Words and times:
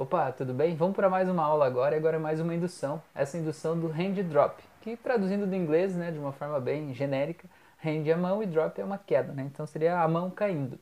Opa, 0.00 0.32
tudo 0.32 0.54
bem? 0.54 0.74
Vamos 0.74 0.96
para 0.96 1.10
mais 1.10 1.28
uma 1.28 1.44
aula 1.44 1.66
agora 1.66 1.94
e 1.94 1.98
agora 1.98 2.16
é 2.16 2.18
mais 2.18 2.40
uma 2.40 2.54
indução. 2.54 3.02
Essa 3.14 3.36
indução 3.36 3.78
do 3.78 3.88
hand 3.88 4.14
drop, 4.30 4.64
que 4.80 4.96
traduzindo 4.96 5.46
do 5.46 5.54
inglês, 5.54 5.94
né, 5.94 6.10
de 6.10 6.18
uma 6.18 6.32
forma 6.32 6.58
bem 6.58 6.94
genérica, 6.94 7.46
hand 7.84 8.08
é 8.08 8.12
a 8.12 8.16
mão 8.16 8.42
e 8.42 8.46
drop 8.46 8.80
é 8.80 8.82
uma 8.82 8.96
queda, 8.96 9.34
né? 9.34 9.42
Então 9.42 9.66
seria 9.66 10.00
a 10.00 10.08
mão 10.08 10.30
caindo. 10.30 10.78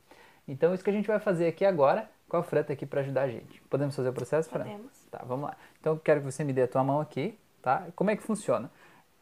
Então 0.47 0.73
isso 0.73 0.85
que 0.85 0.91
a 0.91 0.93
gente 0.93 1.09
vai 1.09 1.19
fazer 1.19 1.49
aqui 1.49 1.65
agora, 1.65 2.09
com 2.29 2.37
a 2.37 2.45
Fran 2.45 2.63
tá 2.63 2.73
aqui 2.73 2.87
para 2.87 3.01
ajudar 3.01 3.23
a 3.23 3.29
gente. 3.29 3.61
Podemos 3.63 3.97
fazer 3.97 4.11
o 4.11 4.13
processo, 4.13 4.49
Fran? 4.49 4.63
Podemos. 4.63 4.93
Tá, 5.11 5.25
vamos 5.27 5.49
lá. 5.49 5.57
Então 5.81 5.95
eu 5.95 5.99
quero 5.99 6.21
que 6.21 6.27
você 6.31 6.45
me 6.45 6.53
dê 6.53 6.63
a 6.63 6.69
tua 6.69 6.85
mão 6.85 7.01
aqui, 7.01 7.37
tá? 7.61 7.89
Como 7.97 8.11
é 8.11 8.17
que 8.17 8.23
funciona? 8.23 8.71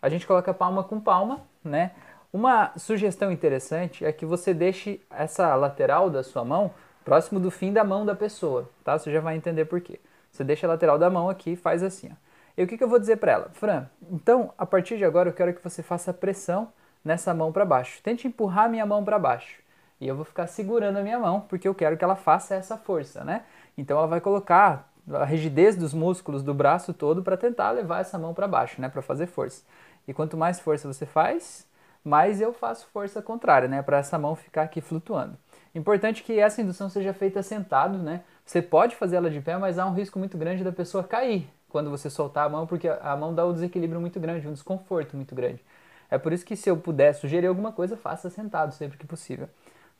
A 0.02 0.10
gente 0.10 0.26
coloca 0.26 0.52
palma 0.52 0.84
com 0.84 1.00
palma, 1.00 1.40
né? 1.64 1.92
Uma 2.30 2.70
sugestão 2.76 3.32
interessante 3.32 4.04
é 4.04 4.12
que 4.12 4.26
você 4.26 4.52
deixe 4.52 5.00
essa 5.10 5.54
lateral 5.54 6.10
da 6.10 6.22
sua 6.22 6.44
mão 6.44 6.70
próximo 7.06 7.38
do 7.38 7.52
fim 7.52 7.72
da 7.72 7.84
mão 7.84 8.04
da 8.04 8.16
pessoa, 8.16 8.68
tá? 8.82 8.98
Você 8.98 9.12
já 9.12 9.20
vai 9.20 9.36
entender 9.36 9.64
por 9.64 9.80
quê. 9.80 10.00
Você 10.32 10.42
deixa 10.42 10.66
a 10.66 10.70
lateral 10.70 10.98
da 10.98 11.08
mão 11.08 11.30
aqui 11.30 11.52
e 11.52 11.56
faz 11.56 11.84
assim, 11.84 12.10
ó. 12.12 12.16
E 12.58 12.64
o 12.64 12.66
que, 12.66 12.76
que 12.76 12.82
eu 12.82 12.88
vou 12.88 12.98
dizer 12.98 13.18
para 13.18 13.32
ela? 13.32 13.50
Fran, 13.52 13.86
então, 14.10 14.52
a 14.58 14.66
partir 14.66 14.98
de 14.98 15.04
agora 15.04 15.28
eu 15.28 15.32
quero 15.32 15.54
que 15.54 15.62
você 15.62 15.84
faça 15.84 16.12
pressão 16.12 16.72
nessa 17.04 17.32
mão 17.32 17.52
para 17.52 17.64
baixo. 17.64 18.02
Tente 18.02 18.26
empurrar 18.26 18.64
a 18.64 18.68
minha 18.68 18.84
mão 18.84 19.04
para 19.04 19.20
baixo. 19.20 19.60
E 20.00 20.08
eu 20.08 20.16
vou 20.16 20.24
ficar 20.24 20.48
segurando 20.48 20.96
a 20.96 21.02
minha 21.02 21.18
mão, 21.18 21.42
porque 21.42 21.68
eu 21.68 21.74
quero 21.74 21.96
que 21.96 22.02
ela 22.02 22.16
faça 22.16 22.56
essa 22.56 22.76
força, 22.76 23.22
né? 23.22 23.44
Então 23.78 23.96
ela 23.96 24.08
vai 24.08 24.20
colocar 24.20 24.90
a 25.14 25.24
rigidez 25.24 25.76
dos 25.76 25.94
músculos 25.94 26.42
do 26.42 26.52
braço 26.52 26.92
todo 26.92 27.22
para 27.22 27.36
tentar 27.36 27.70
levar 27.70 28.00
essa 28.00 28.18
mão 28.18 28.34
para 28.34 28.48
baixo, 28.48 28.80
né, 28.80 28.88
para 28.88 29.00
fazer 29.00 29.26
força. 29.26 29.62
E 30.08 30.12
quanto 30.12 30.36
mais 30.36 30.58
força 30.58 30.92
você 30.92 31.06
faz, 31.06 31.66
mais 32.04 32.40
eu 32.40 32.52
faço 32.52 32.88
força 32.92 33.22
contrária, 33.22 33.68
né, 33.68 33.80
para 33.80 33.98
essa 33.98 34.18
mão 34.18 34.34
ficar 34.34 34.62
aqui 34.62 34.80
flutuando. 34.80 35.38
Importante 35.76 36.22
que 36.22 36.38
essa 36.38 36.62
indução 36.62 36.88
seja 36.88 37.12
feita 37.12 37.42
sentado, 37.42 37.98
né? 37.98 38.22
Você 38.46 38.62
pode 38.62 38.96
fazer 38.96 39.16
ela 39.16 39.30
de 39.30 39.42
pé, 39.42 39.58
mas 39.58 39.78
há 39.78 39.84
um 39.84 39.92
risco 39.92 40.18
muito 40.18 40.38
grande 40.38 40.64
da 40.64 40.72
pessoa 40.72 41.04
cair 41.04 41.46
quando 41.68 41.90
você 41.90 42.08
soltar 42.08 42.46
a 42.46 42.48
mão, 42.48 42.66
porque 42.66 42.88
a 42.88 43.14
mão 43.14 43.34
dá 43.34 43.46
um 43.46 43.52
desequilíbrio 43.52 44.00
muito 44.00 44.18
grande, 44.18 44.48
um 44.48 44.54
desconforto 44.54 45.14
muito 45.14 45.34
grande. 45.34 45.62
É 46.10 46.16
por 46.16 46.32
isso 46.32 46.46
que 46.46 46.56
se 46.56 46.70
eu 46.70 46.78
puder 46.78 47.12
sugerir 47.12 47.46
alguma 47.46 47.72
coisa, 47.72 47.94
faça 47.94 48.30
sentado 48.30 48.72
sempre 48.72 48.96
que 48.96 49.06
possível, 49.06 49.50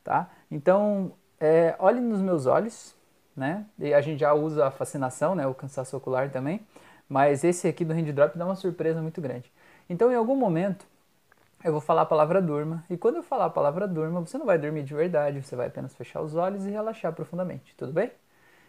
tá? 0.03 0.31
Então, 0.51 1.13
é, 1.39 1.75
olhe 1.79 2.01
nos 2.01 2.23
meus 2.23 2.47
olhos, 2.47 2.95
né? 3.37 3.67
E 3.79 3.93
a 3.93 4.01
gente 4.01 4.21
já 4.21 4.33
usa 4.33 4.69
a 4.69 4.71
fascinação, 4.71 5.35
né? 5.35 5.47
O 5.47 5.53
cansaço 5.53 5.95
ocular 5.95 6.31
também, 6.31 6.67
mas 7.07 7.45
esse 7.45 7.69
aqui 7.69 7.85
do 7.85 7.93
hand 7.93 8.11
drop 8.15 8.39
dá 8.39 8.47
uma 8.47 8.57
surpresa 8.57 9.03
muito 9.03 9.21
grande. 9.21 9.53
Então, 9.91 10.11
em 10.11 10.15
algum 10.15 10.37
momento, 10.37 10.87
eu 11.67 11.73
vou 11.73 11.81
falar 11.81 12.03
a 12.03 12.07
palavra 12.07 12.41
durma. 12.41 12.85
E 12.89 12.97
quando 12.97 13.17
eu 13.17 13.25
falar 13.25 13.47
a 13.47 13.51
palavra 13.51 13.89
durma, 13.89 14.21
você 14.21 14.39
não 14.39 14.47
vai 14.47 14.57
dormir 14.57 14.85
de 14.85 14.95
verdade, 14.95 15.43
você 15.43 15.57
vai 15.57 15.67
apenas 15.67 15.95
fechar 15.97 16.23
os 16.23 16.37
olhos 16.37 16.65
e 16.65 16.71
relaxar 16.71 17.13
profundamente, 17.13 17.75
tudo 17.77 17.93
bem? 17.93 18.13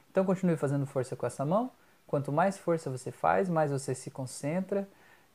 Então 0.10 0.26
continue 0.26 0.58
fazendo 0.58 0.86
força 0.88 1.16
com 1.16 1.26
essa 1.28 1.46
mão. 1.46 1.70
Quanto 2.08 2.32
mais 2.32 2.58
força 2.58 2.90
você 2.90 3.12
faz, 3.12 3.50
mais 3.50 3.70
você 3.72 3.94
se 3.94 4.10
concentra 4.10 4.88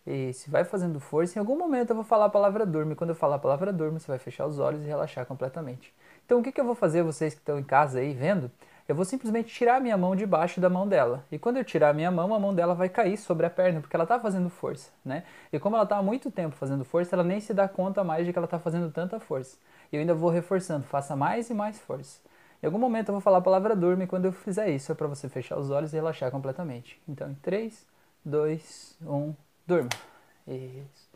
e 0.04 0.32
se 0.32 0.50
vai 0.50 0.64
fazendo 0.64 0.98
força. 0.98 1.38
Em 1.38 1.40
algum 1.40 1.56
momento 1.56 1.90
eu 1.90 1.96
vou 1.96 2.04
falar 2.04 2.24
a 2.24 2.30
palavra 2.30 2.66
durma. 2.66 2.94
E 2.94 2.96
quando 2.96 3.10
eu 3.10 3.16
falar 3.16 3.36
a 3.36 3.38
palavra 3.38 3.72
durma, 3.72 4.00
você 4.00 4.08
vai 4.08 4.18
fechar 4.18 4.44
os 4.46 4.58
olhos 4.58 4.82
e 4.82 4.86
relaxar 4.86 5.24
completamente. 5.24 5.94
Então 6.26 6.40
o 6.40 6.42
que, 6.42 6.50
que 6.50 6.60
eu 6.60 6.64
vou 6.64 6.74
fazer, 6.74 7.04
vocês 7.04 7.32
que 7.32 7.40
estão 7.40 7.60
em 7.60 7.64
casa 7.64 8.00
aí 8.00 8.12
vendo? 8.12 8.50
Eu 8.88 8.94
vou 8.94 9.04
simplesmente 9.04 9.52
tirar 9.52 9.80
minha 9.80 9.96
mão 9.96 10.16
debaixo 10.16 10.60
da 10.60 10.68
mão 10.68 10.86
dela. 10.86 11.24
E 11.30 11.38
quando 11.38 11.56
eu 11.56 11.64
tirar 11.64 11.90
a 11.90 11.92
minha 11.92 12.10
mão, 12.10 12.34
a 12.34 12.38
mão 12.38 12.54
dela 12.54 12.74
vai 12.74 12.88
cair 12.88 13.16
sobre 13.16 13.46
a 13.46 13.50
perna, 13.50 13.80
porque 13.80 13.94
ela 13.94 14.04
está 14.04 14.18
fazendo 14.18 14.48
força, 14.48 14.90
né? 15.04 15.24
E 15.52 15.58
como 15.58 15.76
ela 15.76 15.84
está 15.84 15.96
há 15.96 16.02
muito 16.02 16.30
tempo 16.30 16.56
fazendo 16.56 16.84
força, 16.84 17.14
ela 17.14 17.24
nem 17.24 17.40
se 17.40 17.54
dá 17.54 17.68
conta 17.68 18.02
mais 18.02 18.26
de 18.26 18.32
que 18.32 18.38
ela 18.38 18.46
está 18.46 18.58
fazendo 18.58 18.90
tanta 18.90 19.20
força. 19.20 19.56
E 19.92 19.96
eu 19.96 20.00
ainda 20.00 20.14
vou 20.14 20.30
reforçando, 20.30 20.84
faça 20.84 21.14
mais 21.14 21.50
e 21.50 21.54
mais 21.54 21.78
força. 21.78 22.20
Em 22.62 22.66
algum 22.66 22.78
momento 22.78 23.08
eu 23.08 23.12
vou 23.12 23.20
falar 23.20 23.38
a 23.38 23.42
palavra 23.42 23.74
durma 23.74 24.04
e 24.04 24.06
quando 24.06 24.26
eu 24.26 24.32
fizer 24.32 24.68
isso 24.70 24.92
é 24.92 24.94
para 24.94 25.08
você 25.08 25.28
fechar 25.28 25.58
os 25.58 25.70
olhos 25.70 25.92
e 25.92 25.96
relaxar 25.96 26.30
completamente. 26.30 27.00
Então 27.08 27.30
em 27.30 27.34
3, 27.34 27.86
2, 28.24 28.98
1, 29.02 29.34
durma. 29.66 29.88
Isso. 30.46 31.10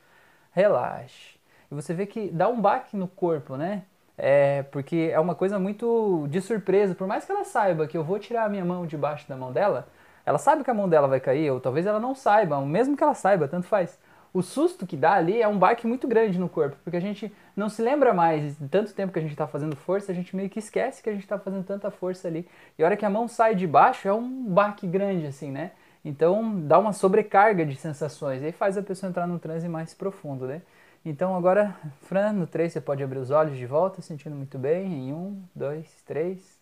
Relaxe. 0.50 1.39
E 1.70 1.75
você 1.75 1.94
vê 1.94 2.06
que 2.06 2.31
dá 2.31 2.48
um 2.48 2.60
baque 2.60 2.97
no 2.97 3.06
corpo, 3.06 3.56
né? 3.56 3.84
É, 4.19 4.62
porque 4.65 5.10
é 5.12 5.21
uma 5.21 5.34
coisa 5.34 5.59
muito 5.59 6.27
de 6.31 6.41
surpresa. 6.41 6.94
Por 6.94 7.06
mais 7.06 7.25
que 7.25 7.32
ela 7.32 7.44
saiba 7.44 7.87
que 7.87 7.97
eu 7.97 8.04
vou 8.04 8.19
tirar 8.19 8.44
a 8.44 8.49
minha 8.49 8.65
mão 8.65 8.87
debaixo 8.87 9.28
da 9.28 9.37
mão 9.37 9.53
dela, 9.53 9.87
ela 10.25 10.38
sabe 10.38 10.65
que 10.65 10.71
a 10.71 10.75
mão 10.75 10.88
dela 10.88 11.06
vai 11.06 11.21
cair, 11.21 11.50
ou 11.50 11.60
talvez 11.60 11.87
ela 11.87 12.00
não 12.00 12.15
saiba, 12.15 12.60
mesmo 12.60 12.97
que 12.97 13.03
ela 13.03 13.15
saiba, 13.15 13.47
tanto 13.47 13.66
faz. 13.66 13.99
O 14.34 14.43
susto 14.43 14.87
que 14.87 14.97
dá 14.97 15.12
ali 15.12 15.41
é 15.41 15.49
um 15.49 15.59
baque 15.59 15.87
muito 15.87 16.06
grande 16.06 16.38
no 16.38 16.49
corpo, 16.49 16.76
porque 16.84 16.97
a 16.97 17.00
gente 17.00 17.32
não 17.56 17.69
se 17.69 17.81
lembra 17.81 18.12
mais 18.12 18.59
de 18.59 18.69
tanto 18.69 18.93
tempo 18.93 19.12
que 19.12 19.19
a 19.19 19.22
gente 19.22 19.31
está 19.31 19.47
fazendo 19.47 19.76
força, 19.76 20.12
a 20.12 20.15
gente 20.15 20.34
meio 20.37 20.50
que 20.50 20.59
esquece 20.59 21.03
que 21.03 21.09
a 21.09 21.12
gente 21.12 21.22
está 21.22 21.38
fazendo 21.38 21.65
tanta 21.65 21.91
força 21.91 22.28
ali. 22.28 22.47
E 22.78 22.82
a 22.82 22.87
hora 22.87 22.97
que 22.97 23.05
a 23.06 23.09
mão 23.09 23.28
sai 23.28 23.55
de 23.55 23.66
baixo 23.66 24.09
é 24.09 24.12
um 24.12 24.44
baque 24.47 24.87
grande, 24.87 25.26
assim, 25.26 25.50
né? 25.50 25.71
Então 26.05 26.60
dá 26.60 26.78
uma 26.78 26.93
sobrecarga 26.93 27.65
de 27.65 27.76
sensações, 27.76 28.43
e 28.43 28.47
aí 28.47 28.53
faz 28.53 28.76
a 28.76 28.82
pessoa 28.82 29.09
entrar 29.09 29.26
num 29.26 29.38
transe 29.38 29.69
mais 29.69 29.94
profundo, 29.94 30.47
né? 30.47 30.60
Então 31.09 31.37
agora, 31.37 31.72
Fran, 32.03 32.33
no 32.33 32.49
3 32.49 32.72
você 32.72 32.81
pode 32.81 33.00
abrir 33.00 33.21
os 33.21 33.31
olhos 33.31 33.56
de 33.56 33.65
volta, 33.65 34.03
sentindo 34.03 34.34
muito 34.34 34.59
bem. 34.59 34.93
Em 34.93 35.12
1, 35.12 35.43
2, 35.55 36.03
3. 36.05 36.61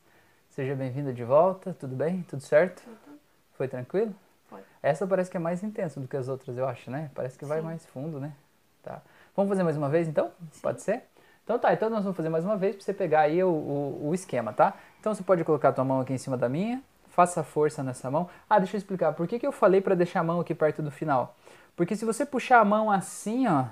Seja 0.50 0.75
bem-vinda 0.75 1.15
de 1.15 1.25
volta, 1.25 1.75
tudo 1.81 1.97
bem? 1.97 2.21
Tudo 2.28 2.43
certo? 2.43 2.82
Tudo. 2.82 3.19
Foi 3.55 3.66
tranquilo? 3.66 4.15
Foi. 4.50 4.60
Essa 4.82 5.06
parece 5.06 5.31
que 5.31 5.38
é 5.38 5.41
mais 5.41 5.62
intensa 5.62 5.99
do 5.99 6.06
que 6.06 6.15
as 6.15 6.28
outras, 6.28 6.59
eu 6.59 6.69
acho, 6.69 6.91
né? 6.91 7.10
Parece 7.15 7.38
que 7.38 7.47
vai 7.47 7.60
Sim. 7.60 7.65
mais 7.65 7.87
fundo, 7.87 8.21
né? 8.21 8.34
Tá. 8.82 9.00
Vamos 9.34 9.49
fazer 9.49 9.62
mais 9.62 9.78
uma 9.78 9.88
vez 9.88 10.09
então? 10.09 10.31
Sim. 10.53 10.61
Pode 10.61 10.82
ser? 10.82 11.05
Então 11.43 11.59
tá, 11.59 11.72
então 11.72 11.88
nós 11.88 12.03
vamos 12.03 12.15
fazer 12.15 12.28
mais 12.28 12.44
uma 12.44 12.59
vez 12.59 12.76
para 12.76 12.84
você 12.84 12.93
pegar 12.93 13.21
aí 13.21 13.43
o, 13.43 13.49
o, 13.49 14.09
o, 14.09 14.15
esquema, 14.15 14.53
tá? 14.53 14.75
Então 15.00 15.15
você 15.15 15.22
pode 15.22 15.43
colocar 15.43 15.71
a 15.71 15.72
tua 15.72 15.84
mão 15.87 16.03
aqui 16.03 16.12
em 16.12 16.19
cima 16.19 16.37
da 16.37 16.50
minha, 16.50 16.82
faça 17.09 17.43
força 17.43 17.82
nessa 17.82 18.11
mão. 18.11 18.28
Ah, 18.49 18.59
deixa 18.59 18.76
eu 18.76 18.78
explicar, 18.78 19.15
por 19.15 19.26
que, 19.26 19.38
que 19.38 19.47
eu 19.47 19.53
falei 19.53 19.81
para 19.81 19.94
deixar 19.94 20.21
a 20.21 20.22
mão 20.22 20.38
aqui 20.38 20.55
perto 20.55 20.82
do 20.82 20.91
final? 20.91 21.34
Porque 21.75 21.97
se 21.97 22.05
você 22.05 22.26
puxar 22.26 22.61
a 22.61 22.65
mão 22.65 22.91
assim, 22.91 23.49
ó, 23.49 23.69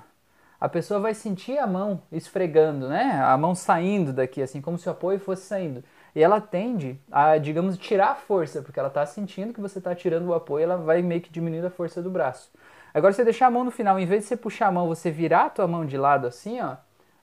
a 0.63 0.69
pessoa 0.69 0.97
vai 0.97 1.13
sentir 1.13 1.57
a 1.57 1.67
mão 1.67 2.01
esfregando, 2.09 2.87
né? 2.87 3.21
A 3.21 3.37
mão 3.37 3.53
saindo 3.53 4.13
daqui, 4.13 4.41
assim, 4.41 4.61
como 4.61 4.77
se 4.77 4.87
o 4.87 4.93
apoio 4.93 5.19
fosse 5.19 5.45
saindo. 5.45 5.83
E 6.15 6.23
ela 6.23 6.39
tende 6.39 6.97
a, 7.11 7.37
digamos, 7.37 7.77
tirar 7.77 8.11
a 8.11 8.15
força, 8.15 8.61
porque 8.61 8.79
ela 8.79 8.87
está 8.87 9.05
sentindo 9.05 9.53
que 9.53 9.59
você 9.59 9.79
está 9.79 9.93
tirando 9.93 10.27
o 10.27 10.33
apoio, 10.33 10.63
ela 10.63 10.77
vai 10.77 11.01
meio 11.01 11.19
que 11.19 11.29
diminuindo 11.29 11.67
a 11.67 11.69
força 11.69 12.01
do 12.01 12.09
braço. 12.09 12.49
Agora, 12.93 13.11
você 13.11 13.25
deixar 13.25 13.47
a 13.47 13.51
mão 13.51 13.65
no 13.65 13.71
final, 13.71 13.99
em 13.99 14.05
vez 14.05 14.21
de 14.21 14.29
você 14.29 14.37
puxar 14.37 14.67
a 14.67 14.71
mão, 14.71 14.87
você 14.87 15.11
virar 15.11 15.47
a 15.47 15.49
tua 15.49 15.67
mão 15.67 15.85
de 15.85 15.97
lado 15.97 16.27
assim, 16.27 16.61
ó, 16.61 16.77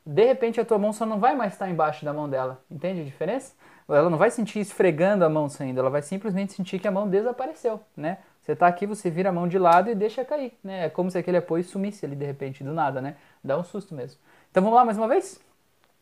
de 0.04 0.26
repente 0.26 0.60
a 0.60 0.64
tua 0.66 0.78
mão 0.78 0.92
só 0.92 1.06
não 1.06 1.18
vai 1.18 1.34
mais 1.34 1.54
estar 1.54 1.70
embaixo 1.70 2.04
da 2.04 2.12
mão 2.12 2.28
dela. 2.28 2.62
Entende 2.70 3.00
a 3.00 3.04
diferença? 3.04 3.54
Ela 3.88 4.10
não 4.10 4.18
vai 4.18 4.30
sentir 4.30 4.58
esfregando 4.58 5.24
a 5.24 5.30
mão 5.30 5.48
saindo, 5.48 5.80
ela 5.80 5.88
vai 5.88 6.02
simplesmente 6.02 6.52
sentir 6.52 6.78
que 6.78 6.86
a 6.86 6.90
mão 6.90 7.08
desapareceu, 7.08 7.80
né? 7.96 8.18
Você 8.50 8.54
está 8.54 8.66
aqui, 8.66 8.84
você 8.84 9.08
vira 9.08 9.28
a 9.28 9.32
mão 9.32 9.46
de 9.46 9.56
lado 9.60 9.90
e 9.90 9.94
deixa 9.94 10.24
cair, 10.24 10.52
né? 10.64 10.86
É 10.86 10.90
como 10.90 11.08
se 11.08 11.16
aquele 11.16 11.36
apoio 11.36 11.62
sumisse 11.62 12.04
ali 12.04 12.16
de 12.16 12.24
repente, 12.24 12.64
do 12.64 12.72
nada, 12.72 13.00
né? 13.00 13.16
Dá 13.44 13.56
um 13.56 13.62
susto 13.62 13.94
mesmo. 13.94 14.20
Então 14.50 14.60
vamos 14.60 14.76
lá 14.76 14.84
mais 14.84 14.98
uma 14.98 15.06
vez? 15.06 15.40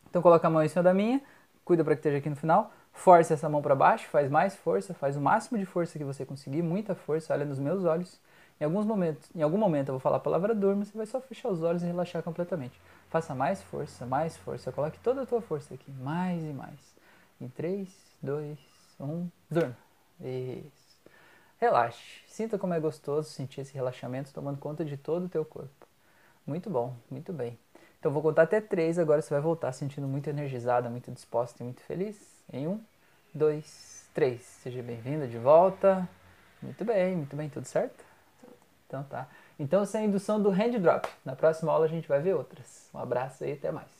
Então 0.08 0.22
coloca 0.22 0.46
a 0.46 0.50
mão 0.50 0.62
em 0.62 0.68
cima 0.68 0.82
da 0.82 0.94
minha, 0.94 1.20
cuida 1.62 1.84
para 1.84 1.94
que 1.94 1.98
esteja 1.98 2.16
aqui 2.16 2.30
no 2.30 2.36
final. 2.36 2.72
Força 2.90 3.34
essa 3.34 3.50
mão 3.50 3.60
para 3.60 3.74
baixo, 3.74 4.08
faz 4.08 4.30
mais 4.30 4.56
força, 4.56 4.94
faz 4.94 5.14
o 5.14 5.20
máximo 5.20 5.58
de 5.58 5.66
força 5.66 5.98
que 5.98 6.04
você 6.04 6.24
conseguir, 6.24 6.62
muita 6.62 6.94
força, 6.94 7.34
olha 7.34 7.44
nos 7.44 7.58
meus 7.58 7.84
olhos. 7.84 8.18
Em 8.58 8.64
alguns 8.64 8.86
momentos, 8.86 9.28
em 9.36 9.42
algum 9.42 9.58
momento 9.58 9.88
eu 9.88 9.92
vou 9.92 10.00
falar 10.00 10.16
a 10.16 10.20
palavra 10.20 10.54
durma, 10.54 10.86
você 10.86 10.96
vai 10.96 11.04
só 11.04 11.20
fechar 11.20 11.50
os 11.50 11.62
olhos 11.62 11.82
e 11.82 11.86
relaxar 11.86 12.22
completamente. 12.22 12.80
Faça 13.10 13.34
mais 13.34 13.62
força, 13.62 14.06
mais 14.06 14.38
força, 14.38 14.72
coloque 14.72 14.98
toda 15.00 15.20
a 15.20 15.26
tua 15.26 15.42
força 15.42 15.74
aqui, 15.74 15.90
mais 16.00 16.42
e 16.42 16.54
mais. 16.54 16.80
Em 17.38 17.48
3, 17.48 17.86
2, 18.22 18.58
1, 18.98 19.28
durma. 19.50 19.76
Isso. 20.22 20.87
Relaxe. 21.58 22.22
Sinta 22.28 22.56
como 22.56 22.72
é 22.72 22.80
gostoso 22.80 23.30
sentir 23.30 23.62
esse 23.62 23.74
relaxamento 23.74 24.32
tomando 24.32 24.58
conta 24.58 24.84
de 24.84 24.96
todo 24.96 25.26
o 25.26 25.28
teu 25.28 25.44
corpo. 25.44 25.86
Muito 26.46 26.70
bom, 26.70 26.94
muito 27.10 27.32
bem. 27.32 27.58
Então 27.98 28.12
vou 28.12 28.22
contar 28.22 28.42
até 28.42 28.60
três, 28.60 28.98
agora 28.98 29.20
você 29.20 29.34
vai 29.34 29.40
voltar 29.40 29.72
sentindo 29.72 30.06
muito 30.06 30.30
energizada, 30.30 30.88
muito 30.88 31.10
disposta 31.10 31.62
e 31.62 31.64
muito 31.64 31.80
feliz. 31.82 32.16
Em 32.52 32.68
um, 32.68 32.80
dois, 33.34 34.08
três. 34.14 34.42
Seja 34.42 34.82
bem-vinda 34.82 35.26
de 35.26 35.36
volta. 35.36 36.08
Muito 36.62 36.84
bem, 36.84 37.16
muito 37.16 37.34
bem, 37.34 37.48
tudo 37.48 37.64
certo? 37.64 38.04
Então 38.86 39.02
tá. 39.02 39.28
Então 39.58 39.82
essa 39.82 39.98
é 39.98 40.02
a 40.02 40.04
indução 40.04 40.40
do 40.40 40.50
hand 40.50 40.78
drop. 40.78 41.08
Na 41.24 41.34
próxima 41.34 41.72
aula 41.72 41.86
a 41.86 41.88
gente 41.88 42.06
vai 42.06 42.20
ver 42.20 42.34
outras. 42.34 42.88
Um 42.94 42.98
abraço 42.98 43.44
e 43.44 43.52
até 43.52 43.72
mais. 43.72 43.97